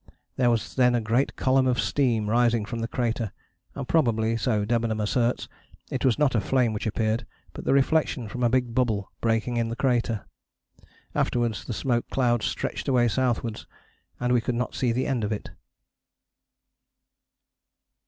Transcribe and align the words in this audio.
There 0.35 0.49
was 0.49 0.73
then 0.73 0.95
a 0.95 0.99
great 0.99 1.35
column 1.35 1.67
of 1.67 1.79
steam 1.79 2.27
rising 2.27 2.65
from 2.65 2.79
the 2.79 2.87
crater, 2.87 3.31
and 3.75 3.87
probably, 3.87 4.35
so 4.35 4.65
Debenham 4.65 4.99
asserts, 4.99 5.47
it 5.91 6.03
was 6.03 6.17
not 6.17 6.33
a 6.33 6.41
flame 6.41 6.73
which 6.73 6.87
appeared, 6.87 7.27
but 7.53 7.65
the 7.65 7.73
reflection 7.75 8.27
from 8.27 8.41
a 8.41 8.49
big 8.49 8.73
bubble 8.73 9.11
breaking 9.21 9.57
in 9.57 9.67
the 9.69 9.75
crater. 9.75 10.25
Afterwards 11.13 11.65
the 11.65 11.71
smoke 11.73 12.09
cloud 12.09 12.41
stretched 12.41 12.87
away 12.87 13.09
southwards, 13.09 13.67
and 14.19 14.33
we 14.33 14.41
could 14.41 14.55
not 14.55 14.73
see 14.73 14.91
the 14.91 15.05
end 15.05 15.23
of 15.23 15.31
it." 15.31 15.51